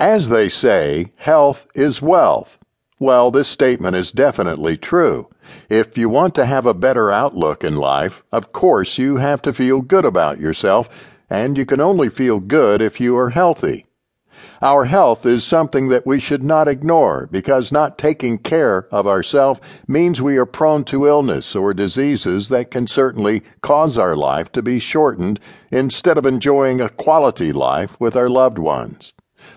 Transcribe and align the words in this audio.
As 0.00 0.30
they 0.30 0.48
say, 0.48 1.12
health 1.16 1.66
is 1.74 2.00
wealth. 2.00 2.56
Well, 2.98 3.30
this 3.30 3.48
statement 3.48 3.96
is 3.96 4.12
definitely 4.12 4.78
true. 4.78 5.28
If 5.68 5.98
you 5.98 6.08
want 6.08 6.34
to 6.36 6.46
have 6.46 6.64
a 6.64 6.72
better 6.72 7.10
outlook 7.10 7.62
in 7.62 7.76
life, 7.76 8.22
of 8.32 8.50
course 8.50 8.96
you 8.96 9.18
have 9.18 9.42
to 9.42 9.52
feel 9.52 9.82
good 9.82 10.06
about 10.06 10.40
yourself, 10.40 10.88
and 11.28 11.58
you 11.58 11.66
can 11.66 11.82
only 11.82 12.08
feel 12.08 12.40
good 12.40 12.80
if 12.80 12.98
you 12.98 13.14
are 13.18 13.28
healthy. 13.28 13.84
Our 14.62 14.86
health 14.86 15.26
is 15.26 15.44
something 15.44 15.88
that 15.88 16.06
we 16.06 16.18
should 16.18 16.42
not 16.42 16.66
ignore 16.66 17.28
because 17.30 17.70
not 17.70 17.98
taking 17.98 18.38
care 18.38 18.88
of 18.90 19.06
ourselves 19.06 19.60
means 19.86 20.22
we 20.22 20.38
are 20.38 20.46
prone 20.46 20.84
to 20.84 21.08
illness 21.08 21.54
or 21.54 21.74
diseases 21.74 22.48
that 22.48 22.70
can 22.70 22.86
certainly 22.86 23.42
cause 23.60 23.98
our 23.98 24.16
life 24.16 24.50
to 24.52 24.62
be 24.62 24.78
shortened 24.78 25.38
instead 25.70 26.16
of 26.16 26.24
enjoying 26.24 26.80
a 26.80 26.88
quality 26.88 27.52
life 27.52 28.00
with 28.00 28.16
our 28.16 28.30
loved 28.30 28.56
ones. 28.58 29.12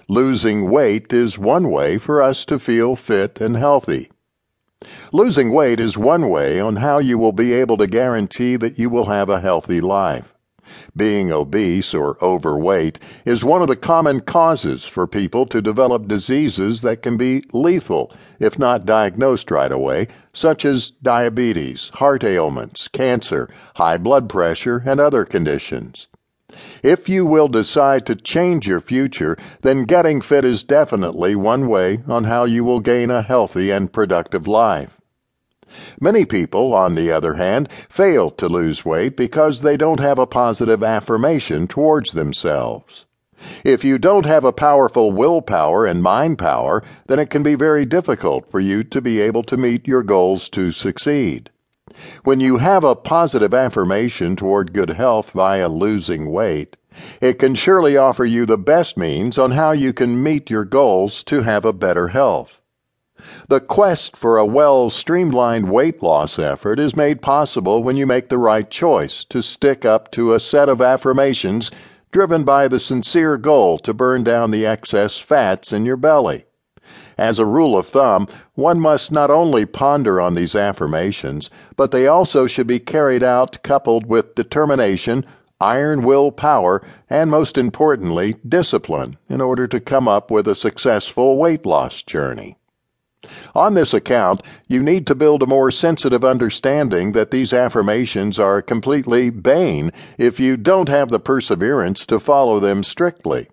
Losing 0.08 0.70
weight 0.70 1.12
is 1.12 1.38
one 1.38 1.70
way 1.70 1.98
for 1.98 2.22
us 2.22 2.46
to 2.46 2.60
feel 2.60 2.96
fit 2.96 3.42
and 3.42 3.58
healthy. 3.58 4.10
Losing 5.12 5.54
weight 5.54 5.80
is 5.80 5.98
one 5.98 6.30
way 6.30 6.60
on 6.60 6.76
how 6.78 7.00
you 7.00 7.18
will 7.18 7.32
be 7.32 7.54
able 7.54 7.78
to 7.78 7.88
guarantee 7.88 8.56
that 8.58 8.78
you 8.78 8.90
will 8.90 9.06
have 9.06 9.30
a 9.30 9.40
healthy 9.40 9.80
life. 9.80 10.34
Being 10.96 11.32
obese 11.32 11.94
or 11.94 12.18
overweight 12.24 12.98
is 13.26 13.44
one 13.44 13.62
of 13.62 13.68
the 13.68 13.76
common 13.76 14.22
causes 14.22 14.86
for 14.86 15.06
people 15.06 15.46
to 15.48 15.62
develop 15.62 16.08
diseases 16.08 16.82
that 16.82 17.02
can 17.02 17.18
be 17.18 17.44
lethal 17.52 18.12
if 18.40 18.58
not 18.58 18.86
diagnosed 18.86 19.52
right 19.52 19.72
away, 19.72 20.08
such 20.34 20.66
as 20.66 20.92
diabetes, 21.02 21.92
heart 21.96 22.24
ailments, 22.24 22.88
cancer, 22.88 23.50
high 23.76 23.98
blood 23.98 24.30
pressure, 24.30 24.82
and 24.86 25.00
other 25.00 25.26
conditions. 25.26 26.08
If 26.84 27.10
you 27.10 27.26
will 27.26 27.48
decide 27.48 28.06
to 28.06 28.16
change 28.16 28.68
your 28.68 28.82
future, 28.82 29.38
then 29.62 29.86
getting 29.86 30.22
fit 30.22 30.46
is 30.46 30.64
definitely 30.64 31.36
one 31.36 31.68
way 31.68 32.04
on 32.08 32.26
how 32.26 32.46
you 32.46 32.64
will 32.64 32.80
gain 32.80 33.10
a 33.10 33.22
healthy 33.22 33.72
and 33.72 33.92
productive 33.92 34.48
life. 34.48 35.00
Many 36.00 36.26
people, 36.26 36.74
on 36.74 36.96
the 36.96 37.12
other 37.12 37.34
hand, 37.34 37.68
fail 37.90 38.30
to 38.32 38.48
lose 38.48 38.86
weight 38.86 39.18
because 39.18 39.62
they 39.62 39.78
don't 39.78 40.00
have 40.00 40.20
a 40.20 40.28
positive 40.28 40.84
affirmation 40.84 41.68
towards 41.68 42.12
themselves. 42.12 43.06
If 43.64 43.84
you 43.84 43.98
don't 43.98 44.26
have 44.26 44.46
a 44.46 44.54
powerful 44.54 45.12
willpower 45.12 45.86
and 45.86 46.04
mind 46.04 46.38
power, 46.38 46.84
then 47.08 47.20
it 47.20 47.30
can 47.30 47.44
be 47.44 47.56
very 47.56 47.86
difficult 47.86 48.50
for 48.52 48.60
you 48.60 48.84
to 48.86 49.02
be 49.02 49.20
able 49.20 49.44
to 49.44 49.58
meet 49.58 49.88
your 49.88 50.04
goals 50.04 50.48
to 50.50 50.72
succeed. 50.72 51.50
When 52.24 52.40
you 52.40 52.58
have 52.58 52.84
a 52.84 52.96
positive 52.96 53.54
affirmation 53.54 54.36
toward 54.36 54.74
good 54.74 54.90
health 54.90 55.32
via 55.32 55.70
losing 55.70 56.32
weight, 56.32 56.76
it 57.22 57.40
can 57.40 57.56
surely 57.56 57.98
offer 57.98 58.26
you 58.26 58.46
the 58.46 58.58
best 58.58 58.98
means 58.98 59.38
on 59.38 59.52
how 59.52 59.72
you 59.72 59.94
can 59.94 60.22
meet 60.22 60.50
your 60.50 60.66
goals 60.66 61.24
to 61.24 61.42
have 61.42 61.66
a 61.66 61.74
better 61.74 62.10
health. 62.10 62.60
The 63.48 63.60
quest 63.60 64.18
for 64.18 64.38
a 64.38 64.46
well 64.46 64.90
streamlined 64.90 65.70
weight 65.70 66.04
loss 66.04 66.38
effort 66.38 66.80
is 66.80 66.96
made 66.96 67.22
possible 67.22 67.82
when 67.82 67.96
you 67.96 68.06
make 68.06 68.30
the 68.30 68.38
right 68.38 68.70
choice 68.70 69.24
to 69.26 69.42
stick 69.42 69.86
up 69.86 70.12
to 70.12 70.34
a 70.34 70.40
set 70.40 70.70
of 70.70 70.82
affirmations 70.82 71.72
driven 72.12 72.44
by 72.44 72.68
the 72.68 72.80
sincere 72.80 73.38
goal 73.38 73.80
to 73.80 73.94
burn 73.94 74.24
down 74.24 74.52
the 74.52 74.66
excess 74.66 75.18
fats 75.18 75.72
in 75.72 75.86
your 75.86 75.98
belly. 75.98 76.46
As 77.18 77.38
a 77.38 77.46
rule 77.46 77.78
of 77.78 77.88
thumb, 77.88 78.28
one 78.56 78.80
must 78.80 79.12
not 79.12 79.30
only 79.30 79.66
ponder 79.66 80.20
on 80.20 80.36
these 80.36 80.56
affirmations, 80.56 81.50
but 81.76 81.92
they 81.92 82.08
also 82.08 82.48
should 82.48 82.68
be 82.68 82.80
carried 82.80 83.24
out 83.24 83.62
coupled 83.64 84.08
with 84.08 84.36
determination, 84.36 85.26
iron 85.62 86.02
will 86.02 86.32
power, 86.32 86.82
and 87.10 87.30
most 87.30 87.58
importantly, 87.58 88.36
discipline 88.48 89.18
in 89.30 89.42
order 89.42 89.68
to 89.68 89.80
come 89.80 90.08
up 90.08 90.32
with 90.32 90.48
a 90.48 90.56
successful 90.56 91.38
weight 91.38 91.66
loss 91.66 92.02
journey. 92.02 92.58
On 93.56 93.74
this 93.74 93.94
account, 93.94 94.42
you 94.68 94.84
need 94.84 95.08
to 95.08 95.16
build 95.16 95.42
a 95.42 95.48
more 95.48 95.72
sensitive 95.72 96.26
understanding 96.26 97.14
that 97.14 97.32
these 97.32 97.54
affirmations 97.54 98.38
are 98.38 98.62
completely 98.62 99.30
vain 99.30 99.92
if 100.18 100.42
you 100.42 100.58
don't 100.58 100.90
have 100.90 101.10
the 101.10 101.22
perseverance 101.22 102.06
to 102.08 102.20
follow 102.20 102.60
them 102.60 102.84
strictly. 102.84 103.48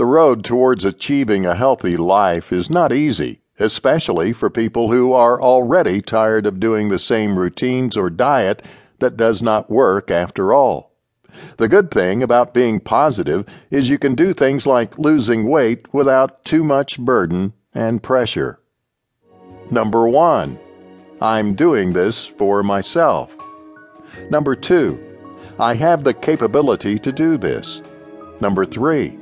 The 0.00 0.06
road 0.06 0.44
towards 0.44 0.86
achieving 0.86 1.44
a 1.44 1.54
healthy 1.54 1.94
life 1.98 2.54
is 2.54 2.70
not 2.70 2.90
easy, 2.90 3.42
especially 3.58 4.32
for 4.32 4.48
people 4.48 4.90
who 4.90 5.12
are 5.12 5.38
already 5.38 6.00
tired 6.00 6.46
of 6.46 6.58
doing 6.58 6.88
the 6.88 6.98
same 6.98 7.38
routines 7.38 7.98
or 7.98 8.08
diet 8.08 8.62
that 9.00 9.18
does 9.18 9.42
not 9.42 9.70
work 9.70 10.10
after 10.10 10.54
all. 10.54 10.94
The 11.58 11.68
good 11.68 11.90
thing 11.90 12.22
about 12.22 12.54
being 12.54 12.80
positive 12.80 13.44
is 13.70 13.90
you 13.90 13.98
can 13.98 14.14
do 14.14 14.32
things 14.32 14.66
like 14.66 14.98
losing 14.98 15.46
weight 15.50 15.92
without 15.92 16.46
too 16.46 16.64
much 16.64 16.98
burden 16.98 17.52
and 17.74 18.02
pressure. 18.02 18.58
Number 19.70 20.08
one, 20.08 20.58
I'm 21.20 21.54
doing 21.54 21.92
this 21.92 22.24
for 22.24 22.62
myself. 22.62 23.30
Number 24.30 24.56
two, 24.56 24.98
I 25.58 25.74
have 25.74 26.04
the 26.04 26.14
capability 26.14 26.98
to 27.00 27.12
do 27.12 27.36
this. 27.36 27.82
Number 28.40 28.64
three, 28.64 29.19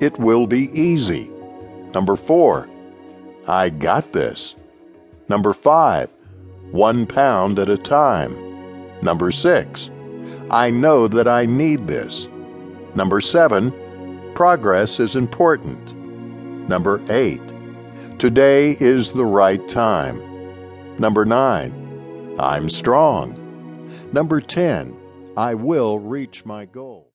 it 0.00 0.18
will 0.18 0.46
be 0.46 0.70
easy. 0.78 1.30
Number 1.92 2.16
four, 2.16 2.68
I 3.46 3.70
got 3.70 4.12
this. 4.12 4.54
Number 5.28 5.52
five, 5.52 6.10
one 6.70 7.06
pound 7.06 7.58
at 7.58 7.68
a 7.68 7.78
time. 7.78 8.36
Number 9.02 9.30
six, 9.30 9.90
I 10.50 10.70
know 10.70 11.08
that 11.08 11.28
I 11.28 11.46
need 11.46 11.86
this. 11.86 12.26
Number 12.94 13.20
seven, 13.20 13.72
progress 14.34 15.00
is 15.00 15.16
important. 15.16 15.94
Number 16.68 17.00
eight, 17.08 17.42
today 18.18 18.76
is 18.80 19.12
the 19.12 19.24
right 19.24 19.66
time. 19.68 20.20
Number 20.98 21.24
nine, 21.24 22.36
I'm 22.38 22.68
strong. 22.68 23.40
Number 24.12 24.40
10, 24.40 24.96
I 25.36 25.54
will 25.54 25.98
reach 25.98 26.44
my 26.44 26.66
goal. 26.66 27.13